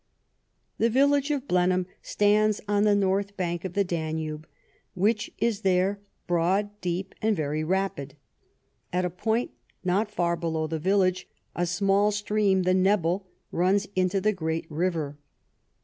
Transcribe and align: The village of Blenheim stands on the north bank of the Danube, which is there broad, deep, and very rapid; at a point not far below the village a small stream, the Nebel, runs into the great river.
The 0.79 0.89
village 0.89 1.29
of 1.29 1.47
Blenheim 1.47 1.85
stands 2.01 2.59
on 2.67 2.85
the 2.85 2.95
north 2.95 3.37
bank 3.37 3.63
of 3.63 3.73
the 3.73 3.83
Danube, 3.83 4.47
which 4.95 5.29
is 5.37 5.61
there 5.61 5.99
broad, 6.25 6.71
deep, 6.81 7.13
and 7.21 7.35
very 7.35 7.63
rapid; 7.63 8.15
at 8.91 9.05
a 9.05 9.11
point 9.11 9.51
not 9.83 10.09
far 10.09 10.35
below 10.35 10.65
the 10.65 10.79
village 10.79 11.27
a 11.55 11.67
small 11.67 12.09
stream, 12.09 12.63
the 12.63 12.73
Nebel, 12.73 13.27
runs 13.51 13.87
into 13.95 14.19
the 14.19 14.33
great 14.33 14.65
river. 14.71 15.19